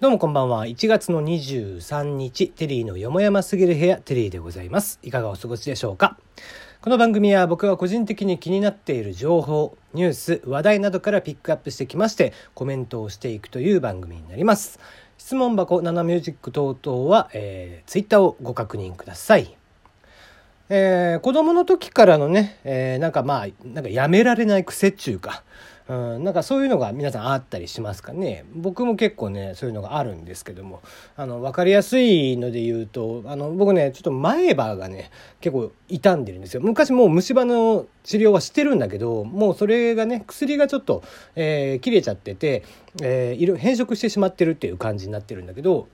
[0.00, 0.64] どうもこんばんは。
[0.64, 4.98] 1月の23日、テリーのよもやますぎる部屋、テリーでございます。
[5.02, 6.16] いかがお過ごしでしょうか
[6.80, 14.80] この番組は僕が個人的に気になっている情報、ニュース、話題などからピックアップしてきまして、コメントをしていくという番組になります。
[15.18, 19.54] 質問箱、ナナミュージック等々は、えー、ツイッターをご確認ください。
[20.70, 25.42] えー、子供の時からのね、えー、なんかまあ、なんかやめられない癖っていうか、
[25.90, 28.44] うん、なんかそういうのが皆さんあったりしますかね？
[28.54, 30.82] 僕も結構ねそういうのがあるんですけども。
[31.16, 36.60] あの分かりやすいので言うとあの僕ねちょっと前歯がね結構傷んでるんですよ。
[36.60, 41.02] 昔もう虫歯の治療はしてるんだけどもうそれがね薬がちょっと、
[41.34, 42.62] えー、切れちゃってて、
[43.02, 45.88] えー、変色してしまってるっていう感じになってるんだけど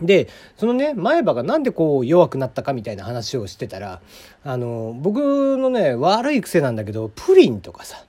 [0.00, 4.00] で、そのね、前歯がなんでこう弱くなったかみたいな話をしてたら、
[4.42, 8.02] あの、僕のね、悪い癖なんだけど、プリンとかさ、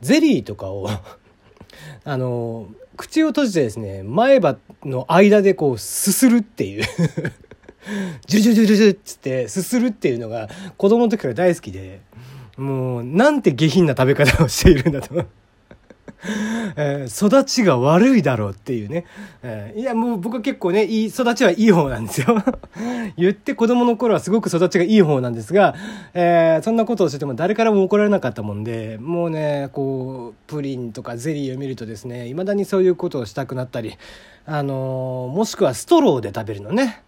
[0.00, 0.88] ゼリーとかを
[2.04, 6.84] あの口を閉じてですね前歯の間でこうすするっていう。
[8.26, 12.02] ジュジュジュジュジュっつってすするっていうのが子供の時から大好きで
[12.58, 15.24] もうなんて下品な食べ方をしているんだと。
[16.76, 19.06] えー、育ちが悪いだろうっていうね。
[19.42, 22.42] えー、いや、もう僕は結構ね、いい、育ちはいい方なんですよ。
[23.16, 25.74] 言って子供の頃はすごく育ちがいい方なんですが、
[26.12, 33.96] えー、そんなことをしてても誰からも怒られなかったもんで、もうね、こう、プリンとかゼリーを見るとですね、未だにそういうことをしたくなったり、
[34.46, 37.02] あのもしくはストローで食べるのね。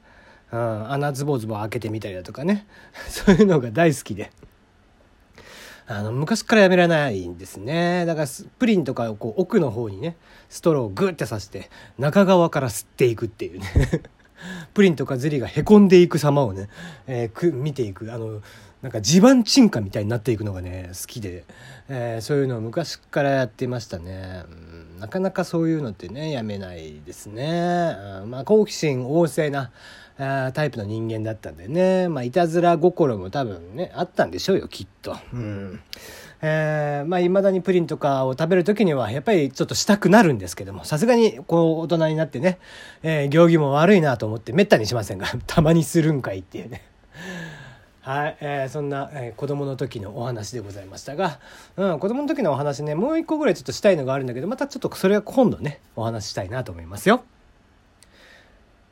[0.52, 2.66] うん、穴ズボズボ開けてみたりだとかね。
[3.08, 4.30] そういうのが大好きで。
[5.86, 8.04] あの昔からやめられないんですね。
[8.06, 8.26] だから
[8.58, 10.16] プリンとかをこう奥の方にね
[10.48, 13.66] ストローをグッて刺して中側から吸っていくっていうね。
[14.74, 16.68] プリンとかゼリーがへこんでいく様をね、
[17.06, 18.12] えー、く見ていく。
[18.12, 18.42] あの
[18.82, 21.44] なんか地盤沈下みたいになっていくのがね好きで、
[21.88, 29.70] えー、そういうのを昔からやってましたね、うん、なかなかそういうのってねやめないですね、うん、まあ好奇心旺盛な
[30.54, 35.16] タイプの人間だったんでね、まあ、いたずら心も多分ね、あったんでしょうよ、きっと。
[35.32, 35.80] うん。
[36.44, 42.58] えー、まあ、未だにプリンとかを食べる時には、やっぱりちょっとしたくなるんですけども、さすがに、こう、大人になってね、
[43.04, 46.82] えー、行儀も悪いなと思って、めったにしませんが、 たまにするんかいっていうね。
[48.00, 51.38] はい、えー、そんな、えー、子供の時のお話でございましたが、
[51.76, 57.22] うん、子供の時のお話ね、もう一個ぐらいちょっとしたいのがあるんだけど、またちょっとそれは今度ね、お話ししたいなと思いますよ。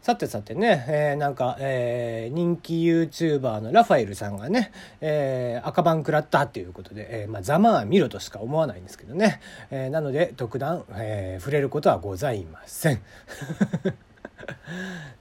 [0.03, 4.73] さてさてね、えー、なんか、えー、人気 YouTuber のラファエルさんがね、
[5.03, 9.41] えー、赤番食らったっていうことで、えー、まあ、ざまあ見ろとしか思わないんですけどね。
[9.71, 13.03] えー、なので、特段、えー、触れることはございません。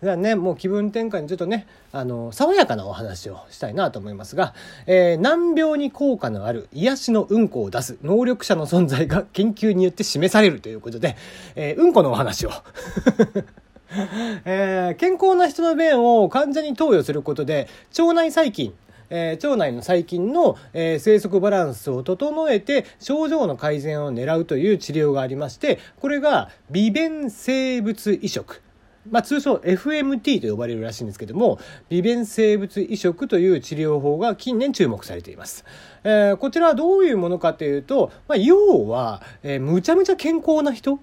[0.01, 4.53] じゃあね、もう気分転換にちょっとね、あの、爽やかなお話をしたいなと思いますが、
[4.85, 11.18] えー、難病に効果のある癒しのうんこを出す能力者の存在が研究によって示されるということで、
[11.56, 12.51] えー、うんこのお話を
[14.45, 17.67] えー、健康な人の便を患者に投与することで
[17.97, 18.73] 腸内細菌
[19.09, 28.61] えー、腸内の細菌の、えー、生息バランスを整えて症状の改善を狙うという治療がありましてこれが微便生物移植。
[29.09, 31.57] まあ、通称 FMT と呼ばれるらしいんですけども
[31.88, 35.66] 微便生物移植という治療法が近年注目されています、
[36.03, 41.00] えー、こちらはどういうものかというと、まあ、要は、え、むちゃむちゃ健康な人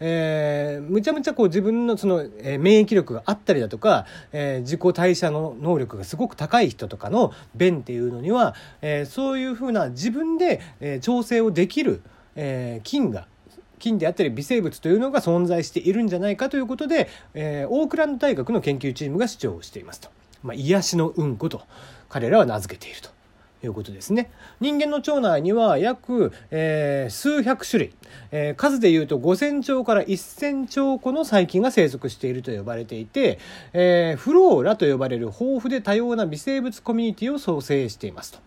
[0.00, 12.02] えー、むちゃむちゃこう自分のその、えー、免疫力があったりだとか、えー、自己代謝の能力がすごく高い人とかの便っていうのには、えー、そういうふうな自分で、えー、調整をできる、
[12.36, 13.26] えー、菌が
[13.78, 20.08] 菌であったり微生物というのが存在しているんじゃないかということで、えー、オークランド大学の研究チームが主張していますと。
[20.42, 21.62] まあ、癒しのうんこと
[22.08, 23.13] 彼らは名付けていると。
[23.66, 24.30] いうことですね。
[24.60, 27.94] 人間の腸内には約、えー、数百種類、
[28.30, 33.38] えー、数でいうと5000兆から1000兆個の細菌が生息していると呼ばれていて、
[33.72, 38.38] えー、フローラと呼ばれる豊富で多様な微生物コミュニティを創生していますと。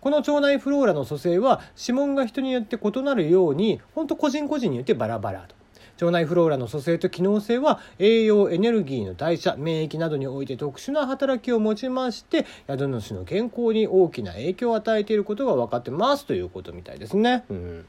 [0.00, 5.61] この腸内フローラの組成は指紋が人によって異なるように本当個人個人によってバラバラと。
[6.02, 17.44] 腸内フローラの組成と機能性は栄養エネルギーの代謝免疫などにおいて特殊な働きを持ちまして宿主の健康に大きな影響を与えていることが分かってますということみたいですね。
[17.48, 17.84] うん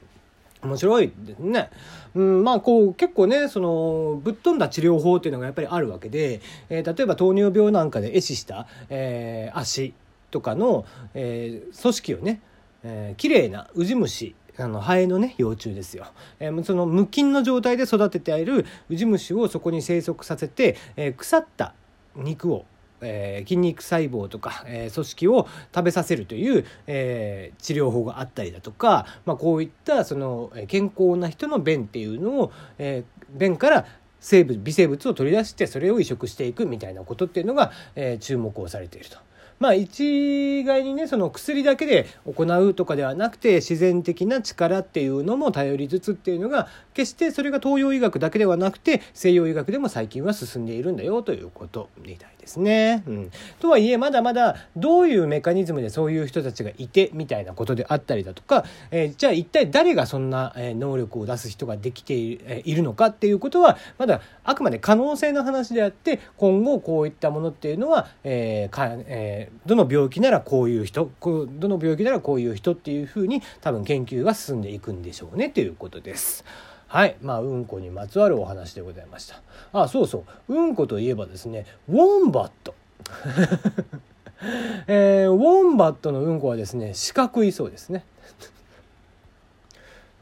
[0.64, 1.70] 面白いですね。
[2.16, 6.40] うん、まあこう結構ねそのぶっ飛んだ治療法っていうのがやっぱりあるわけで、
[6.70, 9.94] えー、例えば糖尿病なんかで壊死した、えー、足
[10.32, 10.86] とかの、
[11.16, 12.42] えー、組織をね、
[12.84, 16.06] えー、綺麗なウジ虫あのハエのね幼虫ですよ、
[16.40, 21.74] えー、その無菌の状態で育てているウジ虫をそこに生息させて、えー、腐った
[22.16, 22.66] 肉を
[23.06, 33.86] えー、筋肉細胞とか、えー、組織を食べさせるという、えー、治療法があったりだとか、まあ、こういったその健康な人の便っていうのを、えー、便から
[34.20, 39.18] 生物微生物を取り出してそれを移植していくみたいなことっていうのが、えー、注目をされていると。
[39.64, 53.04] まあ一概にねその薬だけで行うとかではなくて自然的な力っていうのも頼りつつっていうのが決してそれが東洋医学だけではなくて西洋医学でも最近は進んでいるんだよということみたいですね。
[53.08, 53.32] うん、
[53.62, 76.46] とはいえまだまだどういうメカニズムでそういう人たちがいてみたいなことであったりだとか、えー、じゃあ一体誰がそんな能力を出す人ができているのかっていうことはまだあくまで可能性の話であって今後こういったものっていうのは、えーかえー、どの病気ならこういう人どの病気ならこういう人っていうふうに多分研究が進んでいくんでしょうねということです。
[76.88, 77.16] はい。
[77.22, 79.42] まあ、うんこにまつわるお話でございました。
[79.72, 80.54] あ、そうそう。
[80.54, 82.76] うんこといえばですね、ウォンバット。
[84.88, 88.06] えー、ウォンバットのうんこはですね、四角いそうですね。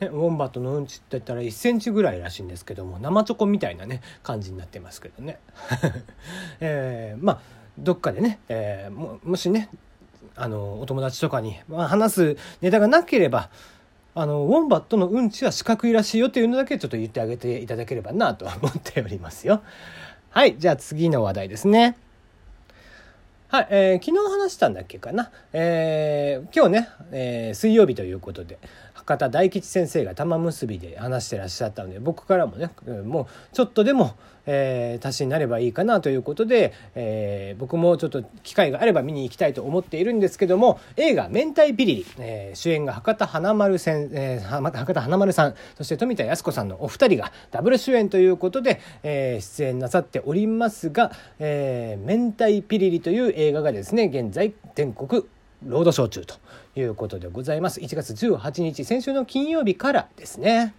[0.01, 5.39] ね、ウォンバットのうんちって言ったら1センチぐらいらしいんですけども生チョコみたいなね感じになってますけどね、
[6.59, 7.39] えー、まあ
[7.81, 9.69] どっかでね、えー、ももしね
[10.35, 13.49] あのお友達とかに、まあ、話すネタがなければ
[14.13, 19.61] あのウォンバットのうんちは四角いらしいよっていうのだけちょっと言ってあげていただければなと思っておりますよ。
[20.29, 21.97] はいじゃあ次の話題ですね。
[23.51, 25.29] はい、えー、昨日話したんだっけかな。
[25.51, 28.57] えー、今日ね、えー、水曜日ということで、
[28.93, 32.69] 博多大吉先生が玉結びで話してらっしゃったので、僕からもね、
[33.03, 55.25] もうちょっとでも、えー、足しになればいいかなということで、えー、僕もちょっと機会があれば見に行きたいと思っているんですけども、映画、明太ビリリ、えー、主演が博多華丸せん、えー、博多華丸さん、そして富田靖子さんのお二人がダブル主演ということで、えー、出演なさっておりますが、えー、明太ピリリという映画がですね現在全国
[55.63, 56.35] ロードショー中と
[56.75, 57.79] いうことでございます。
[57.81, 60.73] 1月18日先週の金曜日からですね。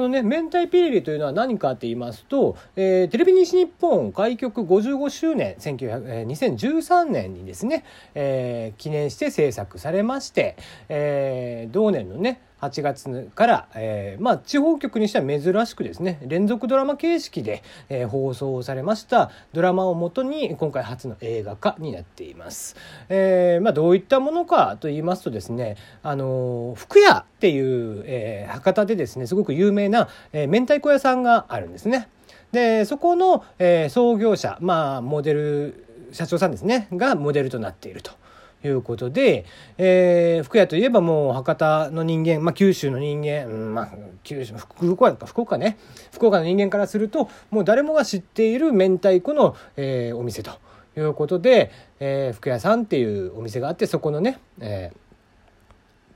[0.00, 10.56] このね明太ピリリというのは何かって言いますと、えー、テレビ西日本開局55周年1900、えー、2013年にですね、えー、記念して制作されまして、
[10.88, 22.76] えー、同年のね8月から、えー、まあ、地方局にしては珍しくですね連続ドラマ形式で、えー、放送されましたドラマをもとに今回初の映画化になっています。
[23.08, 32.08] えー、まあ、どういったものかと言いますとですねあの福屋っていう、え博多でですねすごく有名な、え明太子屋さんがあるんですね。
[32.52, 38.12] でそこの、え創業者まあモデル社長さんですねがモデルとなっていると。
[38.64, 39.44] いうことで、
[39.78, 43.90] えー、福屋といえばもう博多の人間、まあ、九州の人間、うん、まあ、
[44.22, 45.78] 九州福岡か福岡ね。
[46.12, 50.52] 福岡の人間からするともう誰もが知っている明太子の、えー、お店と
[50.96, 51.70] いうことで、
[52.00, 55.09] えー、福屋さんっていうお店があってそこのね、えー、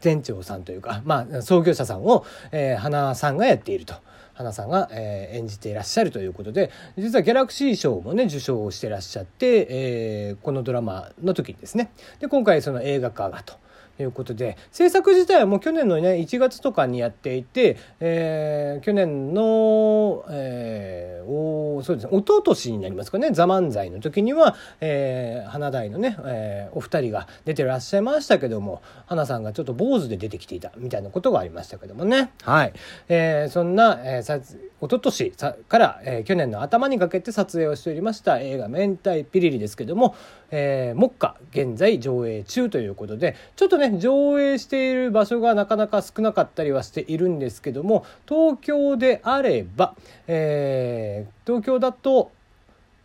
[0.04, 3.94] 店長さんというか、まあ、創業者さんを、えー、花さんがやっていると。
[4.34, 13.54] 花さんが、えー、演じていらっしゃるということで実はギャラクシー賞もね受賞をしてらっしゃって、えー、このドラマの時にですねで今回その映画化がと。
[14.00, 21.30] いうことで制作自体はもう去年のね1月とかにやっていて、えー、去年の、えー、
[21.76, 22.16] おそうですね。
[22.16, 32.30] 一昨年になりますかね「ザ漫才の時には、えー、花大のね、えー、お二人が出てらっしゃいましたけども花さんがちょっと坊主で出てきていたみたいなことがありましたけどもね。
[32.42, 32.72] はい、
[33.08, 34.38] えー、そんな、えー、さ
[34.84, 35.32] 一昨年
[35.68, 40.14] から、えー、去年の頭にかけて撮影をしておりました映画「明太ピリリ」ですけども、
[40.50, 49.94] えー、目下現在上映中ということでちょっとね上映している場所がなかなか少なかったりはしているんですけども東京であれば、
[50.26, 52.32] えー、東京だと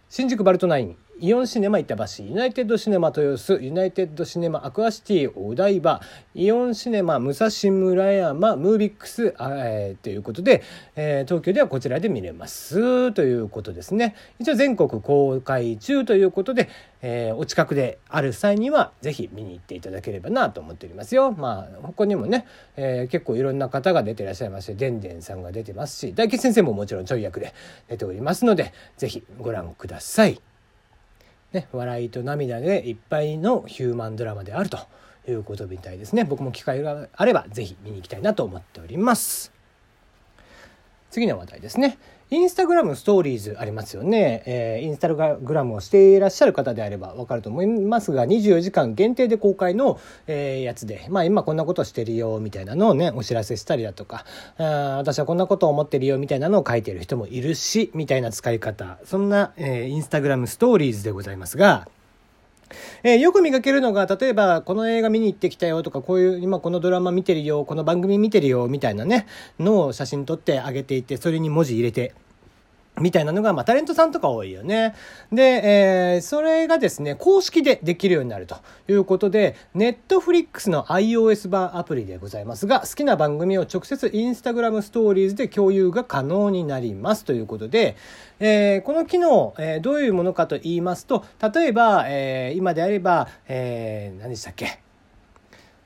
[0.09, 0.97] 新宿バルトナイン。
[1.21, 5.99] イオンシネマ板橋、ユナイテッドシネマ豊洲、ユナイテッドシネマアクアシティお台場、
[6.33, 10.63] イオンシネマ武蔵村山、ムービックス、えー、ということで、
[10.95, 14.15] えー、東京ではこちらで見れますということですね。
[14.39, 16.69] 一応全国公開中ということで、
[17.01, 21.33] えー、お近くである際にはぜひ見に行っていただければなと思っておりますよ。
[21.33, 22.45] まあ他にもね、
[22.77, 27.53] えー、結構いろんな方が出てらっしゃいましてでんでんさんが出てますし大吉先生ももちろんちょい役で
[27.89, 30.48] 出ておりますのでぜひご覧ください。
[31.51, 34.77] ね、笑いと涙でいっぱいのヒューマンドラマであると
[35.27, 36.23] いうことみたいですね。
[36.23, 39.51] 僕も機会があれば是非見に行きたいなと思っております。
[41.09, 41.97] 次の話題ですね。
[42.31, 44.43] インスタグラムストーリーズありますよね。
[44.45, 54.25] えー、インスタグラムをしていらっしゃる方であればわかると思いますが、24時間限定で公開の、えー、やつで、まあ今こんなことしてるよ、みたいなのをね、お知らせしたりだとか、
[54.59, 58.99] あ私はこんなことを思ってるよ、みたいなのを書いてる人もいるし、みたいな使い方。
[59.05, 61.87] そんな、えー、インスタグラムストーリーズでございますが、
[63.03, 69.25] えー、よく見かけるのが、例えば、この映画見に行ってきたよとか、こういう、今このドラマ見てるよ、この番組見てるよ、みたいなね、
[69.59, 72.13] のを写真撮ってあげていて、それに文字入れて、
[72.99, 74.95] みたいなのが、まあ、タレントさんとか多いよね。
[75.31, 87.95] で、えー、それがですね、公式でできるようになるということで、ネットフリックスの iOS 版アプリでございますが、好きな番組を直接インスタグラムストーリーズで共有が可能になりますということで、
[88.39, 94.88] えー、この機能、えー、どういうものかと言いますと、例えば、えー、今であれば、えー、何でしたっけ？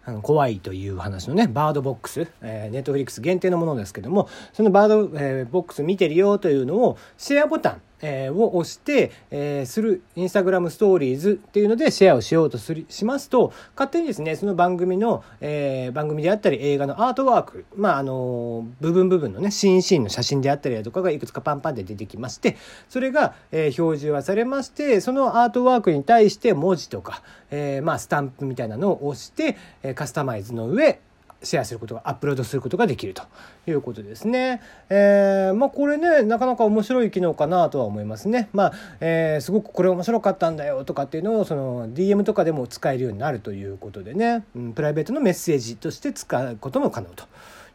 [0.06, 22.58] あの怖いという話のねバードボックス、えー、ネットフリックス限定のものですけどもそのバード、えー、ボックス見てるよというのをシェアボタンえー、を押して、えー、するインスタグラムストーリーズっていうのでシェアをしようとするしますと勝手にですねその番組の、えー、番組であったり映画のアートワークまああの部分部分のねシンシーンの写真であったりだとかがいくつかパンパンで出てきまして
[22.90, 31.00] それが、えー、表示はされましてそのアートワークに対して文字とか、えー、まあスタンプみたいなのを押して、えー、カスタマイズの上
[31.44, 33.24] シェアすることがアップロードすることができると
[33.68, 34.62] いうことですね。
[34.90, 38.50] えー、まあこれねなかなか面白い機能かなとは思いますね。
[38.54, 47.26] まあ、えー、すごくこれ面白かったんだよとかっていうのをその DM とかでも使えるようになるということでね、うん、プライベートのメッセージとして使うことも可能と。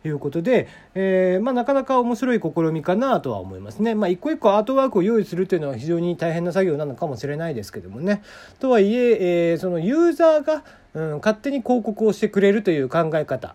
[0.05, 3.95] いうことで、えー、まあ、なかなか面白い試みかなとは思いますね。
[3.95, 8.23] まあ、一個一個アートワークを用意するというのは非常に大変な作業なのかもしれないですけどもね。
[8.61, 10.63] とはいええー、そのユーザーが
[10.95, 13.55] うん、勝手に広告をしてくれるという考え方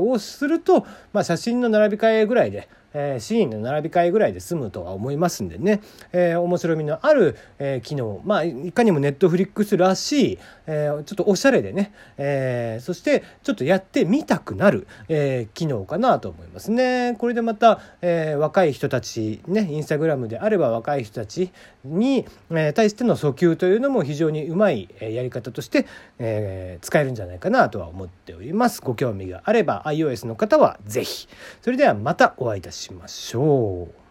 [0.00, 5.80] をすると、まあ、写真の並び替えぐらいでえー、シーンの並び替えぐらいで済むとは思いますんでね、
[6.12, 17.16] えー、面白みのある、えー、機能まあいかにもネットフリックスらしい、えー、ちょっとおしゃれでね、えー、そしてちょっとやってみたくなる、えー、機能かなと思いますね。
[17.18, 21.50] これでまた、えー、若い人たちねインスタグラムであれば若い人たち
[21.84, 25.86] に、えー、対しての訴求というのも非常にうまい、えー、やり方として、
[26.18, 28.80] えー、使えるんじゃないかなとは思っております。
[28.80, 31.28] ご興味があれば iOS の方は是非
[31.60, 32.82] それではまたお会いいたします。
[32.82, 34.01] しましょう。